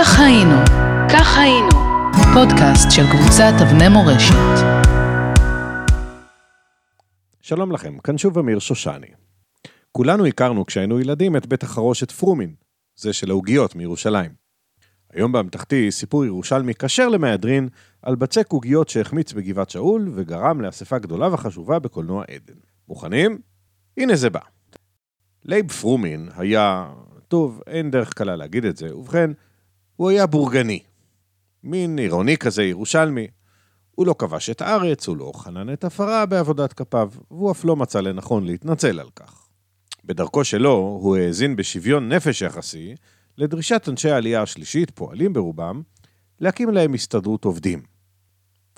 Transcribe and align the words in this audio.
כך 0.00 0.20
היינו, 0.20 0.54
כך 1.12 1.38
היינו, 1.38 1.68
פודקאסט 2.34 2.90
של 2.90 3.02
קבוצת 3.12 3.52
אבני 3.62 3.88
מורשת. 3.88 4.64
שלום 7.40 7.72
לכם, 7.72 7.98
כאן 7.98 8.18
שוב 8.18 8.38
אמיר 8.38 8.58
שושני. 8.58 9.06
כולנו 9.92 10.26
הכרנו 10.26 10.66
כשהיינו 10.66 11.00
ילדים 11.00 11.36
את 11.36 11.46
בית 11.46 11.62
החרושת 11.62 12.10
פרומין, 12.10 12.54
זה 12.96 13.12
של 13.12 13.30
העוגיות 13.30 13.76
מירושלים. 13.76 14.30
היום 15.12 15.32
באמתחתי 15.32 15.90
סיפור 15.90 16.24
ירושלמי 16.24 16.74
כשר 16.74 17.08
למהדרין 17.08 17.68
על 18.02 18.14
בצק 18.14 18.46
עוגיות 18.48 18.88
שהחמיץ 18.88 19.32
בגבעת 19.32 19.70
שאול 19.70 20.10
וגרם 20.14 20.60
לאספה 20.60 20.98
גדולה 20.98 21.34
וחשובה 21.34 21.78
בקולנוע 21.78 22.24
עדן. 22.30 22.58
מוכנים? 22.88 23.38
הנה 23.96 24.16
זה 24.16 24.30
בא. 24.30 24.40
לייב 25.44 25.72
פרומין 25.72 26.28
היה, 26.36 26.90
טוב, 27.28 27.62
אין 27.66 27.90
דרך 27.90 28.12
קלה 28.12 28.36
להגיד 28.36 28.64
את 28.64 28.76
זה, 28.76 28.96
ובכן, 28.96 29.30
הוא 29.98 30.10
היה 30.10 30.26
בורגני. 30.26 30.80
מין 31.64 31.98
עירוני 31.98 32.36
כזה 32.36 32.62
ירושלמי. 32.62 33.26
הוא 33.90 34.06
לא 34.06 34.14
כבש 34.18 34.50
את 34.50 34.60
הארץ, 34.60 35.08
הוא 35.08 35.16
לא 35.16 35.32
חנן 35.34 35.72
את 35.72 35.84
עפרה 35.84 36.26
בעבודת 36.26 36.72
כפיו, 36.72 37.10
והוא 37.30 37.52
אף 37.52 37.64
לא 37.64 37.76
מצא 37.76 38.00
לנכון 38.00 38.44
להתנצל 38.46 39.00
על 39.00 39.08
כך. 39.16 39.48
בדרכו 40.04 40.44
שלו, 40.44 40.72
הוא 41.02 41.16
האזין 41.16 41.56
בשוויון 41.56 42.12
נפש 42.12 42.42
יחסי 42.42 42.94
לדרישת 43.38 43.88
אנשי 43.88 44.10
העלייה 44.10 44.42
השלישית, 44.42 44.90
פועלים 44.90 45.32
ברובם, 45.32 45.82
להקים 46.40 46.70
להם 46.70 46.94
הסתדרות 46.94 47.44
עובדים. 47.44 47.82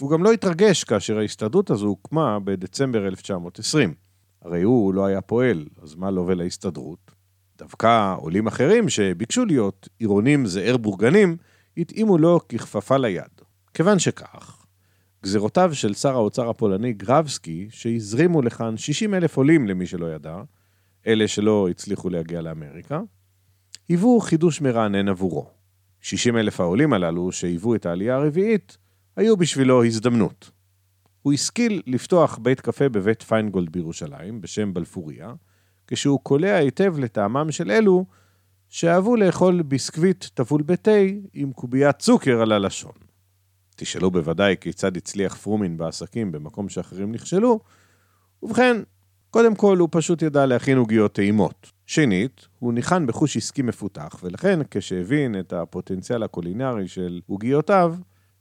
הוא 0.01 0.11
גם 0.11 0.25
לא 0.25 0.33
התרגש 0.33 0.85
כאשר 0.85 1.19
ההסתדרות 1.19 1.71
הזו 1.71 1.87
הוקמה 1.87 2.39
בדצמבר 2.41 3.07
1920. 3.07 3.95
הרי 4.43 4.63
הוא 4.63 4.95
לא 4.95 5.07
היה 5.07 5.21
פועל, 5.21 5.67
אז 5.83 5.95
מה 5.95 6.11
לו 6.11 6.27
ולהסתדרות? 6.27 7.20
דווקא 7.61 8.15
עולים 8.19 8.47
אחרים 8.47 8.89
שביקשו 8.89 9.45
להיות 9.45 9.89
עירונים 9.99 10.47
זעיר 10.47 10.77
בורגנים, 10.77 11.37
התאימו 11.77 12.19
לו 12.19 12.41
ככפפה 12.49 12.97
ליד. 12.97 13.41
כיוון 13.75 13.99
שכך, 13.99 14.65
גזירותיו 15.25 15.75
של 15.75 15.95
שר 15.95 16.15
האוצר 16.15 16.51
הפולני 16.51 16.93
גרבסקי, 16.93 17.67
שהזרימו 17.71 18.43
לכאן 18.43 18.77
60 18.77 19.15
אלף 19.15 19.37
עולים 19.37 19.69
למי 19.69 19.87
שלא 19.87 20.07
ידע, 20.15 20.43
אלה 21.07 21.29
שלא 21.29 21.69
הצליחו 21.71 22.11
להגיע 22.11 22.41
לאמריקה, 22.41 23.01
היוו 23.89 24.21
חידוש 24.21 24.61
מרענן 24.61 25.09
עבורו. 25.09 25.51
60 26.01 26.37
אלף 26.37 26.61
העולים 26.61 26.93
הללו 26.93 27.33
שהיוו 27.33 27.75
את 27.75 27.87
העלייה 27.87 28.17
הרביעית, 28.17 28.77
היו 29.17 29.37
בשבילו 29.37 29.85
הזדמנות. 29.85 30.51
הוא 31.23 31.33
השכיל 31.33 31.83
לפתוח 31.87 32.39
בית 32.43 32.61
קפה 32.61 32.89
בבית 32.89 33.23
פיינגולד 33.23 33.73
בירושלים, 33.73 34.41
בשם 34.41 34.75
בלפוריה, 34.75 35.33
כשהוא 35.91 36.21
קולע 36.23 36.55
היטב 36.57 36.99
לטעמם 36.99 37.53
של 37.53 37.71
אלו 37.71 38.05
שאהבו 38.69 39.17
לאכול 39.17 39.63
ביסקוויט 39.63 40.25
טבול 40.35 40.63
בתה 40.63 40.91
עם 41.35 41.53
קוביית 41.53 41.99
צוקר 41.99 42.43
על 42.43 42.53
הלשון. 42.53 42.93
תשאלו 43.77 44.11
בוודאי 44.11 44.57
כיצד 44.61 44.97
הצליח 44.97 45.37
פרומין 45.37 45.77
בעסקים 45.77 46.33
במקום 46.33 46.69
שאחרים 46.69 47.13
נכשלו, 47.13 47.61
ובכן, 48.43 48.77
קודם 49.31 49.55
כל 49.55 49.79
הוא 49.79 49.89
פשוט 49.93 50.23
ידע 50.23 50.47
להכין 50.47 50.79
עוגיות 50.79 51.13
טעימות. 51.13 51.73
שנית, 51.87 52.49
הוא 52.59 52.73
ניחן 52.73 53.07
בחוש 53.07 53.37
עסקי 53.37 53.63
מפותח, 53.63 54.21
ולכן 54.23 54.61
כשהבין 54.71 55.41
את 55.41 55.53
הפוטנציאל 55.53 56.23
הקולינרי 56.23 56.89
של 56.89 57.21
עוגיותיו, 57.27 57.95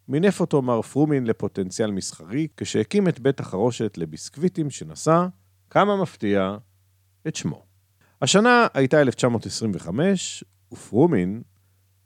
מינף 0.08 0.42
אותו 0.42 0.62
מר 0.62 0.82
פרומין 0.82 1.28
לפוטנציאל 1.28 1.92
מסחרי, 1.92 2.48
כשהקים 2.58 3.08
את 3.08 3.20
בית 3.20 3.40
החרושת 3.40 3.98
לביסקוויטים 3.98 4.70
שנשא, 4.70 5.28
כמה 5.70 6.02
מפתיע, 6.02 6.58
את 7.28 7.36
שמו. 7.36 7.66
השנה 8.22 8.68
הייתה 8.74 9.02
1925, 9.02 10.44
ופרומין 10.72 11.42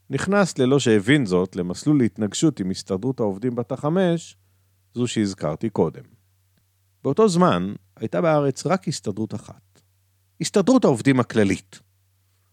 נכנס 0.09 0.57
ללא 0.57 0.79
שהבין 0.79 1.25
זאת 1.25 1.55
למסלול 1.55 1.97
להתנגשות 1.97 2.59
עם 2.59 2.71
הסתדרות 2.71 3.19
העובדים 3.19 3.55
בת 3.55 3.71
החמש, 3.71 4.37
זו 4.93 5.07
שהזכרתי 5.07 5.69
קודם. 5.69 6.03
באותו 7.03 7.29
זמן 7.29 7.73
הייתה 7.95 8.21
בארץ 8.21 8.65
רק 8.65 8.87
הסתדרות 8.87 9.33
אחת, 9.33 9.81
הסתדרות 10.41 10.85
העובדים 10.85 11.19
הכללית. 11.19 11.79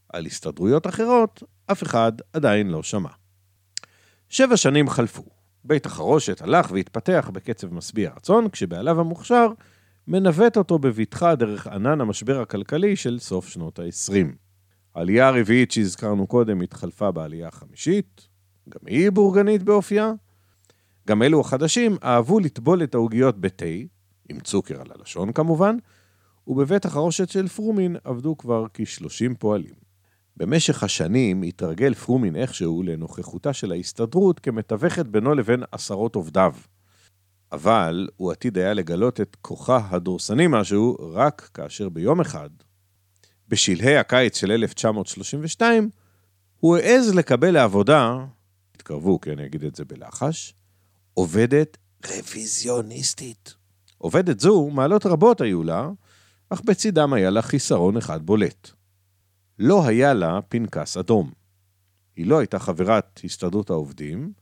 על 0.08 0.26
הסתדרויות 0.26 0.86
אחרות 0.86 1.42
אף 1.72 1.82
אחד 1.82 2.12
עדיין 2.32 2.68
לא 2.68 2.82
שמע. 2.82 3.08
שבע 4.28 4.56
שנים 4.56 4.88
חלפו. 4.88 5.24
בית 5.64 5.86
החרושת 5.86 6.42
הלך 6.42 6.70
והתפתח 6.70 7.30
בקצב 7.32 7.74
משביע 7.74 8.10
רצון, 8.16 8.48
כשבעליו 8.48 9.00
המוכשר 9.00 9.46
מנווט 10.08 10.56
אותו 10.56 10.78
בבטחה 10.78 11.34
דרך 11.34 11.66
ענן 11.66 12.00
המשבר 12.00 12.40
הכלכלי 12.40 12.96
של 12.96 13.18
סוף 13.18 13.48
שנות 13.48 13.78
ה-20. 13.78 14.26
העלייה 14.94 15.28
הרביעית 15.28 15.70
שהזכרנו 15.70 16.26
קודם 16.26 16.60
התחלפה 16.60 17.10
בעלייה 17.10 17.48
החמישית, 17.48 18.28
גם 18.68 18.80
היא 18.86 19.10
בורגנית 19.10 19.62
באופייה. 19.62 20.12
גם 21.08 21.22
אלו 21.22 21.40
החדשים 21.40 21.96
אהבו 22.04 22.40
לטבול 22.40 22.82
את 22.82 22.94
העוגיות 22.94 23.38
בתה, 23.38 23.64
עם 24.28 24.40
צוקר 24.40 24.80
על 24.80 24.86
הלשון 24.98 25.32
כמובן, 25.32 25.76
ובבית 26.46 26.84
החרושת 26.84 27.28
של 27.28 27.48
פרומין 27.48 27.96
עבדו 28.04 28.36
כבר 28.38 28.66
כ-30 28.74 29.34
פועלים. 29.38 29.74
במשך 30.36 30.82
השנים 30.82 31.42
התרגל 31.42 31.94
פרומין 31.94 32.36
איכשהו 32.36 32.82
לנוכחותה 32.82 33.52
של 33.52 33.72
ההסתדרות 33.72 34.40
כמתווכת 34.40 35.06
בינו 35.06 35.34
לבין 35.34 35.62
עשרות 35.72 36.14
עובדיו. 36.14 36.54
אבל 37.52 38.08
הוא 38.16 38.32
עתיד 38.32 38.58
היה 38.58 38.74
לגלות 38.74 39.20
את 39.20 39.36
כוחה 39.40 39.88
הדורסני 39.90 40.46
משהו 40.48 40.96
רק 41.12 41.50
כאשר 41.54 41.88
ביום 41.88 42.20
אחד, 42.20 42.50
בשלהי 43.48 43.96
הקיץ 43.96 44.36
של 44.36 44.52
1932, 44.52 45.90
הוא 46.60 46.76
העז 46.76 47.14
לקבל 47.14 47.50
לעבודה, 47.50 48.24
התקרבו 48.74 49.20
כי 49.20 49.32
אני 49.32 49.46
אגיד 49.46 49.64
את 49.64 49.74
זה 49.74 49.84
בלחש, 49.84 50.54
עובדת 51.14 51.76
רוויזיוניסטית. 52.06 53.54
עובדת 53.98 54.40
זו, 54.40 54.70
מעלות 54.70 55.06
רבות 55.06 55.40
היו 55.40 55.62
לה, 55.62 55.90
אך 56.50 56.60
בצידם 56.60 57.12
היה 57.12 57.30
לה 57.30 57.42
חיסרון 57.42 57.96
אחד 57.96 58.26
בולט. 58.26 58.70
לא 59.58 59.86
היה 59.86 60.14
לה 60.14 60.42
פנקס 60.48 60.96
אדום. 60.96 61.32
היא 62.16 62.26
לא 62.26 62.38
הייתה 62.38 62.58
חברת 62.58 63.20
הסתדרות 63.24 63.70
העובדים, 63.70 64.32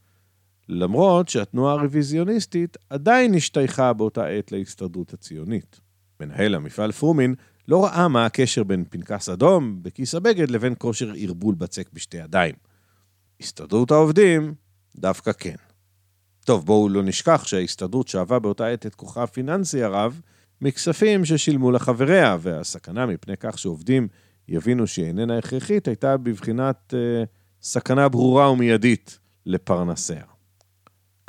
למרות 0.68 1.28
שהתנועה 1.28 1.72
הרוויזיוניסטית 1.72 2.76
עדיין 2.90 3.34
השתייכה 3.34 3.92
באותה 3.92 4.26
עת 4.26 4.52
להסתדרות 4.52 5.12
הציונית. 5.12 5.80
מנהל 6.20 6.54
המפעל 6.54 6.92
פרומין 6.92 7.34
לא 7.68 7.84
ראה 7.84 8.08
מה 8.08 8.26
הקשר 8.26 8.64
בין 8.64 8.84
פנקס 8.90 9.28
אדום 9.28 9.82
בכיס 9.82 10.14
הבגד 10.14 10.50
לבין 10.50 10.74
כושר 10.78 11.12
ערבול 11.16 11.54
בצק 11.54 11.88
בשתי 11.92 12.16
ידיים. 12.16 12.54
הסתדרות 13.40 13.90
העובדים, 13.90 14.54
דווקא 14.96 15.32
כן. 15.32 15.56
טוב, 16.44 16.66
בואו 16.66 16.88
לא 16.88 17.02
נשכח 17.02 17.46
שההסתדרות 17.46 18.08
שאבה 18.08 18.38
באותה 18.38 18.66
עת 18.66 18.86
את 18.86 18.94
כוחה 18.94 19.22
הפיננסי 19.22 19.82
הרב 19.82 20.20
מכספים 20.60 21.24
ששילמו 21.24 21.70
לחבריה, 21.70 22.36
והסכנה 22.40 23.06
מפני 23.06 23.36
כך 23.36 23.58
שעובדים 23.58 24.08
יבינו 24.48 24.86
שהיא 24.86 25.06
איננה 25.06 25.38
הכרחית, 25.38 25.88
הייתה 25.88 26.16
בבחינת 26.16 26.94
אה, 26.96 27.24
סכנה 27.62 28.08
ברורה 28.08 28.50
ומיידית 28.50 29.18
לפרנסיה. 29.46 30.37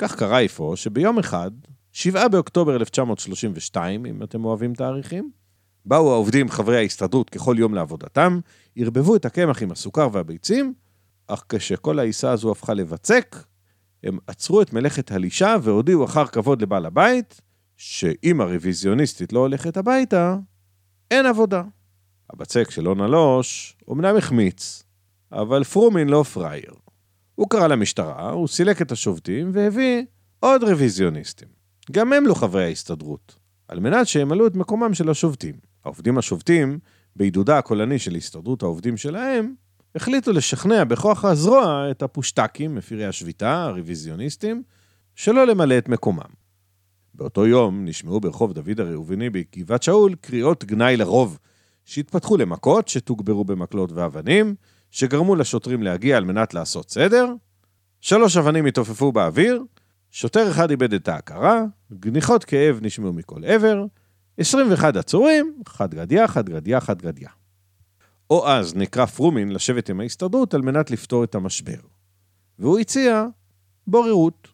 כך 0.02 0.16
קרה 0.16 0.44
אפוא 0.44 0.76
שביום 0.76 1.18
אחד, 1.18 1.50
7 1.92 2.28
באוקטובר 2.28 2.76
1932, 2.76 4.06
אם 4.06 4.22
אתם 4.22 4.44
אוהבים 4.44 4.74
תאריכים, 4.74 5.30
באו 5.84 6.12
העובדים 6.12 6.48
חברי 6.48 6.76
ההסתדרות 6.76 7.30
ככל 7.30 7.56
יום 7.58 7.74
לעבודתם, 7.74 8.40
ערבבו 8.76 9.16
את 9.16 9.24
הקמח 9.24 9.62
עם 9.62 9.70
הסוכר 9.70 10.08
והביצים, 10.12 10.74
אך 11.26 11.44
כשכל 11.48 11.98
העיסה 11.98 12.30
הזו 12.30 12.50
הפכה 12.50 12.74
לבצק, 12.74 13.36
הם 14.04 14.18
עצרו 14.26 14.62
את 14.62 14.72
מלאכת 14.72 15.12
הלישה 15.12 15.56
והודיעו 15.62 16.04
אחר 16.04 16.26
כבוד 16.26 16.62
לבעל 16.62 16.86
הבית, 16.86 17.40
שאם 17.76 18.40
הרוויזיוניסטית 18.40 19.32
לא 19.32 19.38
הולכת 19.38 19.76
הביתה, 19.76 20.36
אין 21.10 21.26
עבודה. 21.26 21.62
הבצק 22.30 22.70
שלא 22.70 22.94
נלוש, 22.94 23.76
אמנם 23.90 24.16
החמיץ, 24.16 24.82
אבל 25.32 25.64
פרומין 25.64 26.08
לא 26.08 26.22
פראייר. 26.22 26.72
הוא 27.40 27.48
קרא 27.50 27.66
למשטרה, 27.66 28.30
הוא 28.30 28.48
סילק 28.48 28.82
את 28.82 28.92
השובתים 28.92 29.50
והביא 29.52 30.04
עוד 30.40 30.64
רוויזיוניסטים. 30.64 31.48
גם 31.92 32.12
הם 32.12 32.26
לא 32.26 32.34
חברי 32.34 32.64
ההסתדרות, 32.64 33.38
על 33.68 33.80
מנת 33.80 34.06
שימלאו 34.06 34.46
את 34.46 34.54
מקומם 34.54 34.94
של 34.94 35.10
השובתים. 35.10 35.54
העובדים 35.84 36.18
השובתים, 36.18 36.78
בעידודה 37.16 37.58
הקולני 37.58 37.98
של 37.98 38.14
הסתדרות 38.14 38.62
העובדים 38.62 38.96
שלהם, 38.96 39.54
החליטו 39.94 40.32
לשכנע 40.32 40.84
בכוח 40.84 41.24
הזרוע 41.24 41.90
את 41.90 42.02
הפושטקים, 42.02 42.74
מפירי 42.74 43.06
השביתה, 43.06 43.62
הרוויזיוניסטים, 43.62 44.62
שלא 45.14 45.46
למלא 45.46 45.78
את 45.78 45.88
מקומם. 45.88 46.30
באותו 47.14 47.46
יום 47.46 47.84
נשמעו 47.84 48.20
ברחוב 48.20 48.52
דוד 48.52 48.80
הראוביני 48.80 49.30
בגבעת 49.30 49.82
שאול 49.82 50.14
קריאות 50.20 50.64
גנאי 50.64 50.96
לרוב, 50.96 51.38
שהתפתחו 51.84 52.36
למכות 52.36 52.88
שתוגברו 52.88 53.44
במקלות 53.44 53.92
ואבנים, 53.92 54.54
שגרמו 54.90 55.36
לשוטרים 55.36 55.82
להגיע 55.82 56.16
על 56.16 56.24
מנת 56.24 56.54
לעשות 56.54 56.90
סדר, 56.90 57.26
שלוש 58.00 58.36
אבנים 58.36 58.66
התעופפו 58.66 59.12
באוויר, 59.12 59.62
שוטר 60.10 60.50
אחד 60.50 60.70
איבד 60.70 60.94
את 60.94 61.08
ההכרה, 61.08 61.62
גניחות 61.92 62.44
כאב 62.44 62.78
נשמעו 62.82 63.12
מכל 63.12 63.44
עבר, 63.44 63.84
21 64.38 64.96
עצורים, 64.96 65.62
חד 65.68 65.94
גדיה, 65.94 66.28
חד 66.28 66.48
גדיה, 66.48 66.80
חד 66.80 67.02
גדיה. 67.02 67.28
או 68.30 68.48
אז 68.48 68.74
נקרא 68.74 69.06
פרומין 69.06 69.52
לשבת 69.52 69.90
עם 69.90 70.00
ההסתדרות 70.00 70.54
על 70.54 70.62
מנת 70.62 70.90
לפתור 70.90 71.24
את 71.24 71.34
המשבר. 71.34 71.80
והוא 72.58 72.78
הציע 72.78 73.26
בוררות. 73.86 74.48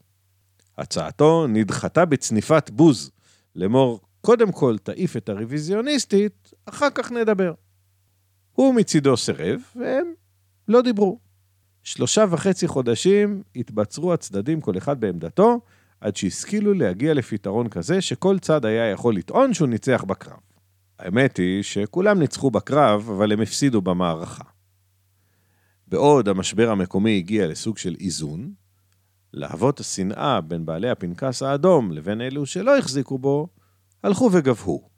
הצעתו 0.78 1.46
נדחתה 1.46 2.04
בצניפת 2.04 2.70
בוז, 2.70 3.10
לאמור, 3.56 4.00
קודם 4.20 4.52
כל 4.52 4.76
תעיף 4.78 5.16
את 5.16 5.28
הרוויזיוניסטית, 5.28 6.52
אחר 6.66 6.90
כך 6.94 7.12
נדבר. 7.12 7.52
הוא 8.52 8.74
מצידו 8.74 9.16
סירב, 9.16 9.60
והם 9.76 10.12
לא 10.68 10.82
דיברו. 10.82 11.18
שלושה 11.82 12.24
וחצי 12.30 12.68
חודשים 12.68 13.42
התבצרו 13.56 14.12
הצדדים 14.12 14.60
כל 14.60 14.78
אחד 14.78 15.00
בעמדתו, 15.00 15.60
עד 16.00 16.16
שהשכילו 16.16 16.74
להגיע 16.74 17.14
לפתרון 17.14 17.68
כזה 17.68 18.00
שכל 18.00 18.38
צד 18.38 18.64
היה 18.64 18.90
יכול 18.90 19.16
לטעון 19.16 19.54
שהוא 19.54 19.68
ניצח 19.68 20.04
בקרב. 20.06 20.38
האמת 20.98 21.36
היא 21.36 21.62
שכולם 21.62 22.18
ניצחו 22.18 22.50
בקרב, 22.50 23.10
אבל 23.10 23.32
הם 23.32 23.40
הפסידו 23.40 23.82
במערכה. 23.82 24.44
בעוד 25.88 26.28
המשבר 26.28 26.70
המקומי 26.70 27.16
הגיע 27.16 27.46
לסוג 27.46 27.78
של 27.78 27.96
איזון, 28.00 28.52
להבות 29.32 29.80
השנאה 29.80 30.40
בין 30.40 30.66
בעלי 30.66 30.90
הפנקס 30.90 31.42
האדום 31.42 31.92
לבין 31.92 32.20
אלו 32.20 32.46
שלא 32.46 32.78
החזיקו 32.78 33.18
בו, 33.18 33.48
הלכו 34.02 34.30
וגבהו. 34.32 34.88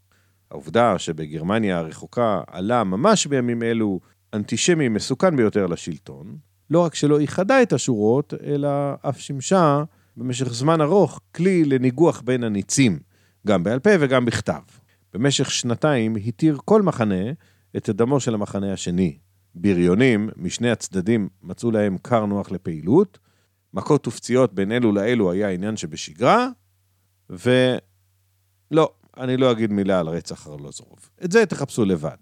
העובדה 0.50 0.98
שבגרמניה 0.98 1.78
הרחוקה 1.78 2.40
עלה 2.46 2.84
ממש 2.84 3.26
בימים 3.26 3.62
אלו 3.62 4.00
אנטישמי 4.34 4.88
מסוכן 4.88 5.36
ביותר 5.36 5.66
לשלטון, 5.66 6.36
לא 6.70 6.84
רק 6.84 6.94
שלא 6.94 7.18
איחדה 7.18 7.62
את 7.62 7.72
השורות, 7.72 8.34
אלא 8.44 8.68
אף 9.08 9.20
שימשה 9.20 9.84
במשך 10.16 10.52
זמן 10.52 10.80
ארוך 10.80 11.20
כלי 11.34 11.64
לניגוח 11.64 12.20
בין 12.20 12.44
הניצים, 12.44 12.98
גם 13.46 13.64
בעל 13.64 13.78
פה 13.78 13.90
וגם 14.00 14.24
בכתב. 14.24 14.62
במשך 15.12 15.50
שנתיים 15.50 16.16
התיר 16.16 16.58
כל 16.64 16.82
מחנה 16.82 17.30
את 17.76 17.90
דמו 17.90 18.20
של 18.20 18.34
המחנה 18.34 18.72
השני. 18.72 19.18
בריונים 19.54 20.30
משני 20.36 20.70
הצדדים 20.70 21.28
מצאו 21.42 21.70
להם 21.70 21.98
כר 21.98 22.26
נוח 22.26 22.50
לפעילות, 22.50 23.18
מכות 23.74 24.08
ופציעות 24.08 24.54
בין 24.54 24.72
אלו 24.72 24.92
לאלו 24.92 25.32
היה 25.32 25.50
עניין 25.50 25.76
שבשגרה, 25.76 26.48
ולא, 27.30 28.92
אני 29.16 29.36
לא 29.36 29.50
אגיד 29.52 29.72
מילה 29.72 30.00
על 30.00 30.08
רצח 30.08 30.48
ארלוזורוב. 30.48 31.10
את 31.24 31.32
זה 31.32 31.46
תחפשו 31.46 31.84
לבד. 31.84 32.16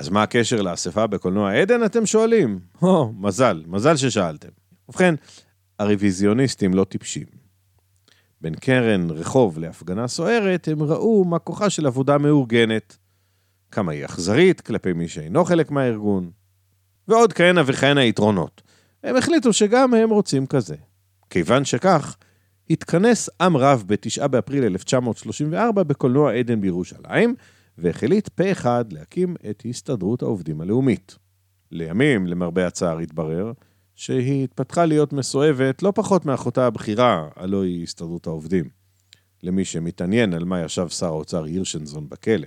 אז 0.00 0.08
מה 0.08 0.22
הקשר 0.22 0.62
לאספה 0.62 1.06
בקולנוע 1.06 1.52
עדן, 1.52 1.84
אתם 1.84 2.06
שואלים? 2.06 2.58
הו, 2.78 3.12
מזל, 3.12 3.62
מזל 3.66 3.96
ששאלתם. 3.96 4.48
ובכן, 4.88 5.14
הרוויזיוניסטים 5.78 6.74
לא 6.74 6.84
טיפשים. 6.84 7.26
בין 8.40 8.54
קרן 8.54 9.10
רחוב 9.10 9.58
להפגנה 9.58 10.08
סוערת, 10.08 10.68
הם 10.68 10.82
ראו 10.82 11.24
מה 11.24 11.38
כוחה 11.38 11.70
של 11.70 11.86
עבודה 11.86 12.18
מאורגנת, 12.18 12.96
כמה 13.70 13.92
היא 13.92 14.04
אכזרית 14.04 14.60
כלפי 14.60 14.92
מי 14.92 15.08
שאינו 15.08 15.44
חלק 15.44 15.70
מהארגון, 15.70 16.30
ועוד 17.08 17.32
כהנה 17.32 17.62
וכהנה 17.66 18.04
יתרונות. 18.04 18.62
הם 19.04 19.16
החליטו 19.16 19.52
שגם 19.52 19.94
הם 19.94 20.10
רוצים 20.10 20.46
כזה. 20.46 20.76
כיוון 21.30 21.64
שכך, 21.64 22.16
התכנס 22.70 23.30
עם 23.40 23.56
רב 23.56 23.84
ב-9 23.86 24.26
באפריל 24.26 24.64
1934 24.64 25.82
בקולנוע 25.82 26.32
עדן 26.32 26.60
בירושלים, 26.60 27.34
והחליט 27.80 28.28
פה 28.28 28.52
אחד 28.52 28.92
להקים 28.92 29.34
את 29.50 29.62
הסתדרות 29.68 30.22
העובדים 30.22 30.60
הלאומית. 30.60 31.16
לימים, 31.70 32.26
למרבה 32.26 32.66
הצער, 32.66 32.98
התברר 32.98 33.52
שהיא 33.94 34.44
התפתחה 34.44 34.84
להיות 34.84 35.12
מסואבת 35.12 35.82
לא 35.82 35.92
פחות 35.94 36.26
מאחותה 36.26 36.66
הבכירה, 36.66 37.28
הלא 37.36 37.64
היא 37.64 37.82
הסתדרות 37.82 38.26
העובדים. 38.26 38.64
למי 39.42 39.64
שמתעניין 39.64 40.34
על 40.34 40.44
מה 40.44 40.60
ישב 40.60 40.88
שר 40.88 41.06
האוצר 41.06 41.44
הירשנזון 41.44 42.08
בכלא. 42.08 42.46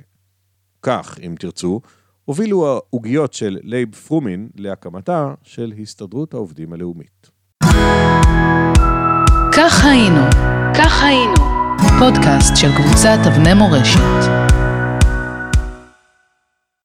כך, 0.82 1.20
אם 1.22 1.36
תרצו, 1.40 1.82
הובילו 2.26 2.68
העוגיות 2.68 3.34
של 3.34 3.60
לייב 3.64 3.96
פרומין 3.96 4.50
להקמתה 4.56 5.34
של 5.44 5.74
הסתדרות 5.82 6.34
העובדים 6.34 6.74
הלאומית. 6.74 7.32
כך 9.58 9.86
היינו, 9.86 10.22
כך 10.78 11.04
היינו, 11.04 11.36
פודקאסט 12.00 12.56
של 12.56 12.70
קבוצת 12.78 13.18
אבני 13.28 13.54
מורשת. 13.54 14.44